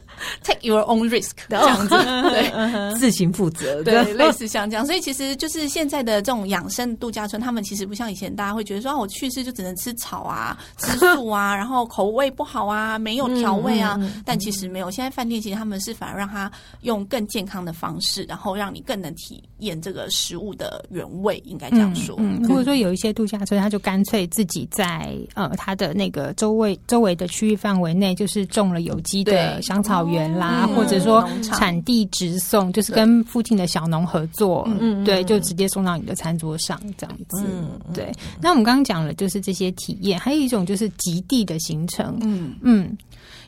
[0.44, 1.96] take your own risk 这样子，
[2.30, 2.52] 对，
[3.00, 4.86] 自行负责，对，类似像这样。
[4.86, 14.00] 所以其实就是现在的这种养生度假村，他们其实不像以前大家会觉得说，啊，我去世就只能吃草啊、吃素啊， 然后口味不好啊，没有调味啊。
[14.26, 16.52] 但其实没有，现在饭店其实他们是反而让他
[16.82, 22.16] 用更健康的方式，然后让你更能体验这个食物的原味，应该这样说。
[22.20, 28.09] 嗯，或者说有一些度假村，他就干脆自己在呃他的那个周围周围的区域范围内。
[28.14, 34.68] 就是种了有机的香草园啦，或者说产地直送，就是跟附近的小农合作，
[35.06, 37.46] 对，就直接送到你的餐桌上这样子。
[37.94, 42.18] 对，那我们刚刚讲了，就是这些体验，还有一种就是极地的行程。
[42.22, 42.56] 嗯。
[42.62, 42.98] 嗯，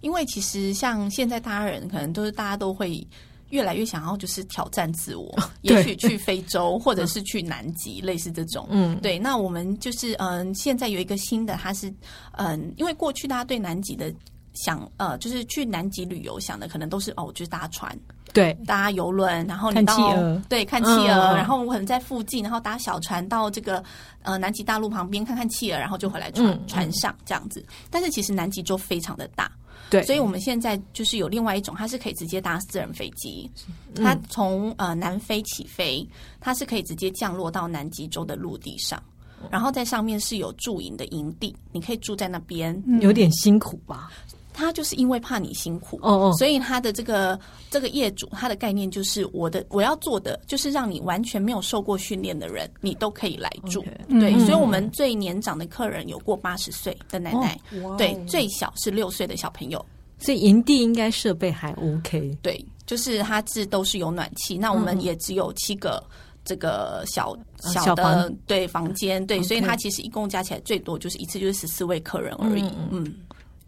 [0.01, 3.05] 因为其实像现在大家人可能都是大家都会。
[3.51, 5.29] 越来越想要就是挑战自我，
[5.63, 8.65] 也许去非洲 或者是去南极，类似这种。
[8.69, 9.19] 嗯，对。
[9.19, 11.93] 那我们就是嗯，现在有一个新的，它是
[12.37, 14.09] 嗯，因为过去大家对南极的
[14.53, 17.97] 想呃，就是去南极旅游想的可能都是哦，就是搭船，
[18.33, 23.83] 对，搭游轮，然后你到看企鹅，对，看企鹅，然后我可能在附近，然后搭小船到这个
[24.23, 27.65] 呃南极大陆旁边看看企鹅，然后就回来船船上这样子。
[27.89, 29.51] 但是其实南极洲非常的大。
[29.89, 33.49] 对，所以我们现在就是有另外一种，它是可以直接搭私人飞机，
[33.95, 36.07] 它从呃南非起飞，
[36.39, 39.03] 它是可以直接降落到南极洲的陆地上，
[39.49, 44.09] 然后在上面是有驻营的营地，你可以住在那边，有点辛苦吧。
[44.53, 53.81] 他就是因为怕你辛苦哦哦，所以他的这个这个业主，他的概念就是我的我要做的就是让你完全没有受过训练的人，你都可以来住。
[54.09, 54.19] Okay.
[54.19, 59.83] 对，所以我们最年长的客人有过八十岁的奶奶，哦、对，最小是六岁的小朋友。
[60.19, 62.37] 所以营地应该设备还 OK。
[62.43, 64.57] 对，就是它是都是有暖气。
[64.57, 66.03] 那我们也只有七个
[66.45, 67.35] 这个小
[67.73, 69.47] 小的、对房间，对，Okay.
[69.47, 72.61] 所以它其实一共加起来最多就是一次就是十四位客人而已。
[72.61, 72.89] 嗯。
[72.91, 73.15] 嗯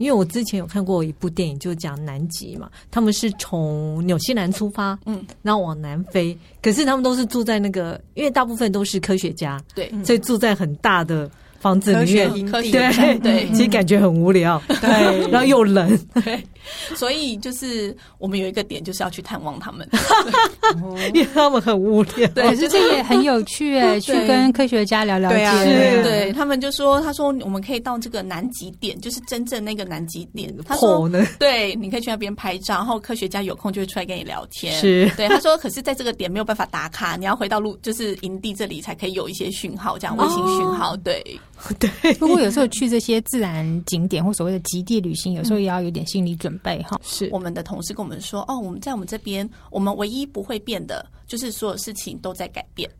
[0.04, 16.44] 因为我之前有看过一部电影，就讲南极嘛，他们是从纽西兰出发，嗯，然后往南飞，可是他们都是住在那个，因为大部分都是科学家，对，所以住在很大的房子里面，对对，其实感觉很无聊，对， 然后又冷，对。
[16.95, 19.88] 所以就是我们有一个点，就是要去探望他们，
[21.13, 22.28] 因为他们很无聊。
[22.30, 26.04] 对，可是这也很有趣哎，去跟科学家聊聊天。
[26.04, 35.28] 对，他们就说：“他说我们可以到这个南极点，就是真正那个南极点。”他说：“对，你可以去那边拍照，然后科学家有空就会出来跟你聊天。”是，对。
[35.28, 41.23] 他说：“可是在这个点没有办法打卡，你要回到路，就是营地这里才可以有一些讯号，这样卫星讯号。”对，
[41.80, 42.13] 对。
[42.15, 46.53] 不过有时候去这些自然景点或所谓的极地旅行，有时候也要有点心理准备
[46.84, 47.00] 哈。
[47.04, 47.30] 是。
[47.32, 52.89] 我们的同事跟我们说：“哦，我们在我们这边，我们唯一不会变的，就是所有事情都在改变。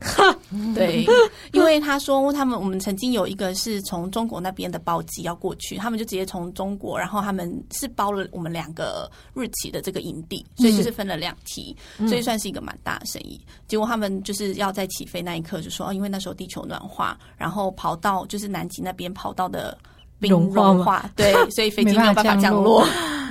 [0.74, 1.06] 对，
[1.52, 13.40] 因为他说他们我们曾经有一个是从中国那边的包机要过去，他们就直接从中国，然后他们是包了我们两个日期的这个营地，所以就是分了两梯，所以算是一个蛮大的生意。
[13.66, 19.76] 结果他们就是要在起飞那一刻就说：“哦，因为那时候地球暖化，然后跑到就是南极那边跑到的
[20.20, 22.86] 冰融化，对，所以飞机没有办法降落。”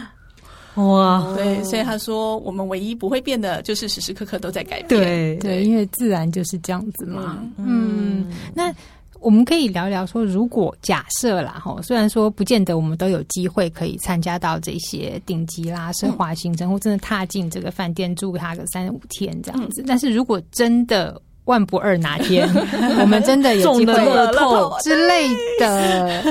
[0.75, 4.87] 哇，对，所以他说，我们唯一不会变的，就是时时刻刻都在改变。
[4.87, 5.35] 对。
[5.37, 7.43] 对，因为自然就是这样子嘛。
[7.57, 8.73] 嗯，那
[9.19, 22.47] 我们可以聊聊说，如果假设啦，哈，虽然说不见得我们都有机会可以参加到这些顶级啦、奢华行程，或真的踏进这个饭店住它个三五天这样子，但是如果真的万不二哪天，
[22.99, 23.93] 我们真的有机会
[24.33, 24.75] 透。
[24.81, 26.21] 之类的，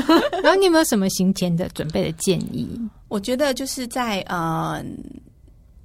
[0.42, 2.68] 然后你有没有什么行前的准备的建议？
[3.12, 4.83] 我觉得就是在呃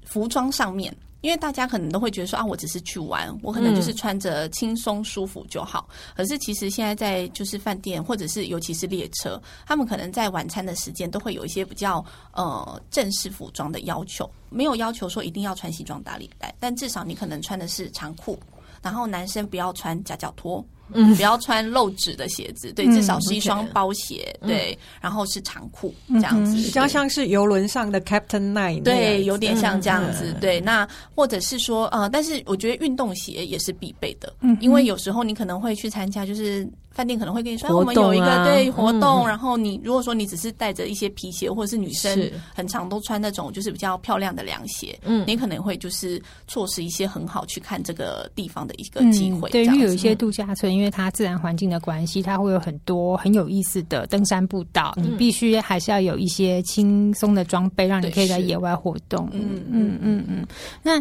[0.06, 5.90] 服装上面，因为大家可能都会觉得说啊，我只是去玩，我可能就是穿着轻松舒服就好。
[6.16, 18.40] 可是其实现在在就是饭店或者是尤其是列车，他们可能在晚餐的时间都会有一些比较呃正式服装的要求，没有要求说一定要穿西装打领带，但至少你可能穿的是长裤，
[18.82, 20.66] 然后男生不要穿夹脚拖。
[20.94, 30.60] 嗯，不要穿露趾的鞋子，对，至少是一双包鞋，嗯、对，然后是长裤这样子，比较像是游轮上的 Captain Nine，对，有点像这样子，嗯、对。
[30.60, 36.68] 那或者是说，呃，但是我觉得运动鞋也是必备的，嗯，因为有时候你可能会去参加，就是。
[36.98, 42.20] 饭店可能会跟你说，啊、我们有一个对活动，嗯、然后你如果说你只是带着一些皮鞋，或者是女生
[42.56, 49.48] 很常都穿那种就是比较漂亮的凉鞋，嗯，你可能会就是错失一些很好去看这个地方的一个机会。
[49.52, 59.30] 对，因为有一些度假村，因为它自然环境的关系，它会有很多很有意思的登山步道，嗯、你必须还是要有一些轻松的装备，让你可以在野外活动。
[59.32, 60.26] 嗯嗯嗯。
[60.28, 60.48] 嗯，
[60.82, 61.00] 那。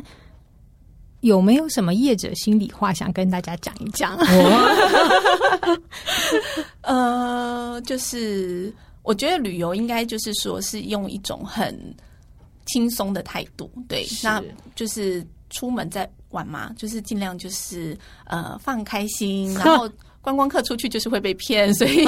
[1.21, 4.17] 有没有什么业者心里话想跟大家讲一讲？
[6.83, 11.95] 呃，就是我觉得旅游应该就是说是用一种很
[12.67, 14.43] 轻松的态度，对，那
[14.75, 17.97] 就是出门在玩嘛，就是尽量就是
[18.27, 19.89] 呃放开心，然后
[20.23, 22.05] 观光客出去就是会被骗，所以。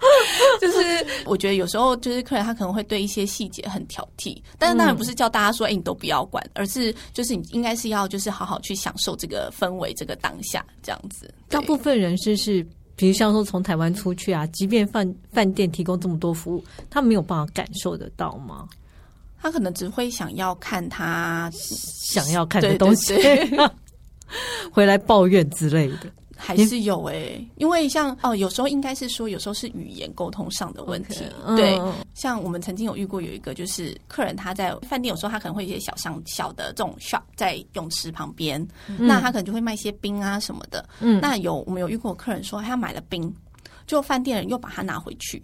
[0.60, 11.32] 就是我觉得有时候就是客人他可能会对一些细节很挑剔，但是当然不是叫大家说哎、欸、你都不要管，而是就是你应该是要就是好好去享受这个氛围，这个当下这样子。
[11.48, 18.68] 大部分人是是，比如像说从台湾出去啊，即便饭饭店提供这么多服务，他没有办法感受得到吗？
[19.40, 23.70] 他可能只会想要看他想要看的东西，对对对
[24.72, 26.12] 回来抱怨之类的。
[26.40, 31.24] 还是有哎、欸，因为像哦，有时候应该是说，有时候是语言沟通上的问题。
[31.44, 40.88] Okay, 对，嗯、像我们曾经有遇过有一个，就是客人他在饭店，有时候他可能会有一些小商小的这种 shop 在泳池旁边，嗯、那他可能就会卖一些冰啊什么的。
[41.00, 43.34] 嗯，那有我们有遇过客人说他买了冰，
[43.86, 45.42] 就饭店人又把它拿回去，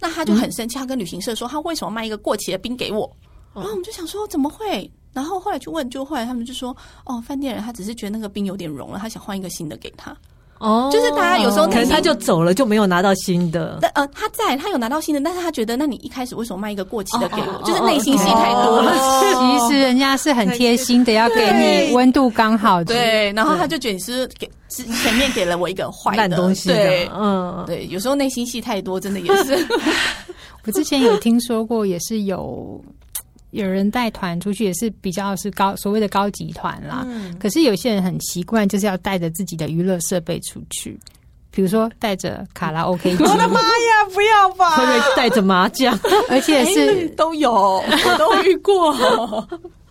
[0.00, 3.08] 那他就很生气，他跟旅行社说他为什么卖一个过期的冰给我？
[3.54, 4.90] 然后我们就想说怎么会？
[5.16, 10.14] 然后后来去问，就后来他们就说，哦，饭店人他只是觉得那个冰有点融了，他想换一个新的给他。
[10.58, 13.78] 哦，就是大家有时候可能他就走了，就没有拿到新的。
[13.80, 17.62] 但呃，他在，他有拿到新的，但是他觉得，那你一开始为什么卖一个过期的给我？
[17.64, 18.92] 就是内心戏太多了。
[19.68, 22.86] 其实人家是很贴心的，要给你温度刚好的。
[22.86, 26.68] 对，然后他就觉得你是给是前面给了我一个坏的烂东西。
[26.68, 29.66] 对，嗯，对，有时候内心戏太多，真的也是。
[30.64, 32.82] 我之前有听说过，也是有。
[33.50, 40.98] 有人带团出去也是比较是高所谓的高级团啦，嗯、可是有些人很习惯就是要带着自己的娱乐设备出去，
[41.50, 43.22] 比如说带着卡拉 OK 机。
[43.22, 44.76] 我的妈呀，不要吧！
[44.76, 45.98] 会不会带着麻将？
[46.28, 48.92] 而且是、欸、都有，我都遇过。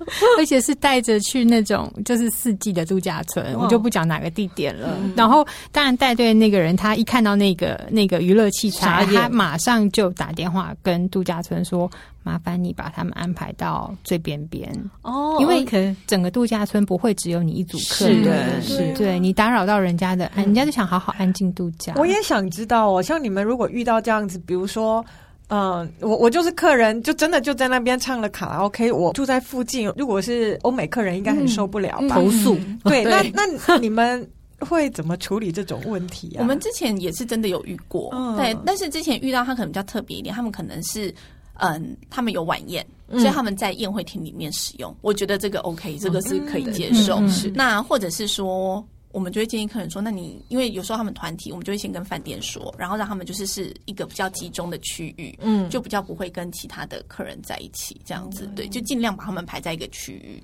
[0.37, 4.97] 而且是带着去那种就是四季的度假村，哦、我就不讲哪个地点了。
[5.01, 11.89] 嗯、然后当然带队那个人，他一看到那个那个娱乐器材，他马上就打电话跟度假村说
[12.23, 15.65] ：“麻烦你把他们安排到最边边哦，因为
[16.07, 25.03] 整个度假村不会只有你一组客人，是，是对你打扰到人家的，人家就想好好安静度假。”我也想知道哦，像你们如果遇到这样子，比如说。
[25.49, 28.91] 嗯，我我就是客人，就真的就在那边唱了卡拉 OK。
[28.91, 32.15] 我住在附近，如果是欧美客人，应该很受不了吧？
[32.15, 32.57] 投诉。
[32.83, 34.27] 对，那那你们
[34.59, 36.39] 会怎么处理这种问题啊？
[36.39, 41.13] 我们之前也是真的有遇过，嗯、对，但是之前遇到他可能比较特别一点，他们可能是
[41.59, 44.95] 嗯，他们有晚宴，所以他们在宴会厅里面使用。
[45.01, 47.17] 我觉得这个 OK，这个是可以接受。
[47.19, 48.83] 嗯、是那或者是说。
[49.15, 60.43] 我们就会建议客人说：“那你因为有时候他们团体，我们就会先跟饭店说，然后让他们就是是一个比较集中的区域，嗯，就比较不会跟其他的客人在一起这样子，嗯、对，就尽量把他们排在一个区域，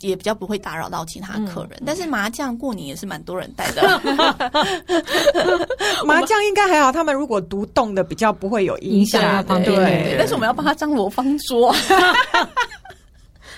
[0.00, 1.78] 也比较不会打扰到其他客人。
[1.80, 3.80] 嗯、但是麻将过年也是蛮多人带的，
[6.04, 10.16] 麻将应该还好，他们如果独栋的比较不会有影响，对，对。
[10.18, 11.74] 但是我们要帮他张罗方桌。”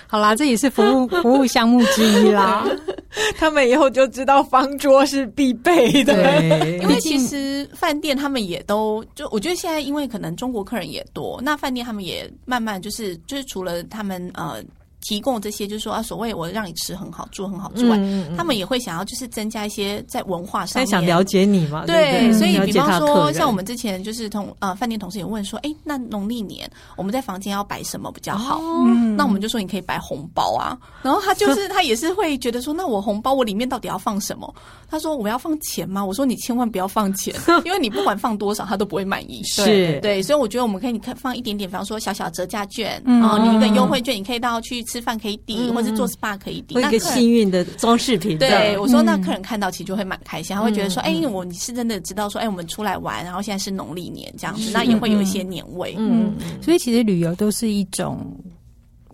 [0.07, 2.65] 好啦，这也是服务服务项目之一啦。
[3.37, 6.45] 他们以后就知道方桌是必备的，
[6.79, 14.63] 因为其实饭店他们也都就，我觉得现在因为可能中国客人也多，那饭店他们也慢慢就是就是除了他们呃。
[15.07, 21.85] 提供这些，就是说啊，所谓我让你吃很好，住很好之外，嗯嗯、他们也会想要就是增加一些在文化上面，想了解你嘛？
[21.85, 28.57] 对，所以比方说，像我们之前就是同呃饭店同事也问说，哎，那农历年我们在房间要摆什么比较好？
[28.59, 28.85] 哦、
[29.15, 30.77] 那我们就说你可以摆红包啊。
[31.03, 34.51] 然后他就是他也是会觉得说，那我红包我里面到底要放什么？
[34.89, 36.03] 他说我要放钱吗？
[36.03, 39.43] 我说你千万不要放钱， 因为你不管放多少，他都不会满意。
[39.43, 45.05] 是对，对，所以我觉得我们可以你看放一点点，比方说小小折价券，然后你一个优惠券，你可以到去吃。
[45.05, 48.39] 饭可以抵，或者做 SPA 可以抵，一个幸运的装饰品。
[48.39, 55.93] 对，我说那客人看到其实就会蛮开心，他会觉得说，哎，我你是真的知道说，哎，我们出来玩，然后现在是农历年这样子，那也会有一些年味。
[55.99, 58.19] 嗯，所以其实旅游都是一种。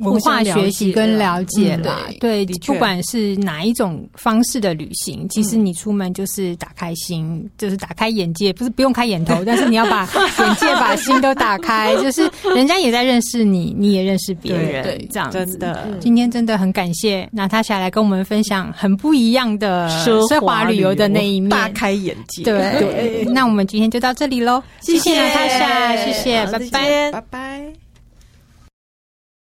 [0.02, 10.08] 文化学习跟了解啦，嗯、对，对不管是哪一种方式的旅行，其实你出门就是打开心，就是打开眼界，不是不用开眼头，但是你要把
[10.40, 15.46] 眼界、把心都打开， 就是人家也在认识你，你也认识别人，对，这样子。
[15.46, 22.44] 真的，今天真的很感谢娜塔莎来跟我们分享很不一样的奢华旅游的那一面，大开眼界。
[22.44, 23.26] 对，对。
[23.26, 25.22] 那我们今天就到这里喽，谢谢。
[25.22, 27.91] 娜塔莎，谢谢，拜拜，拜拜。